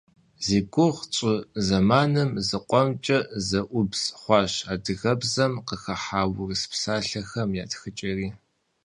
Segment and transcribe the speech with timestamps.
[0.45, 1.33] Зи гугъу тщӏы
[1.65, 8.29] зэманым зыкъомкӏэ зэӏубз хъуащ адыгэбзэм къыхыхьа урыс псалъэхэм я тхыкӏэри.